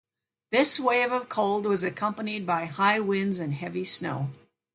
This 0.51 0.79
wave 0.79 1.11
of 1.11 1.29
cold 1.29 1.65
was 1.67 1.83
accompanied 1.83 2.47
by 2.47 2.65
high 2.65 2.99
winds 2.99 3.37
and 3.37 3.53
heavy 3.53 3.83
snow. 3.83 4.31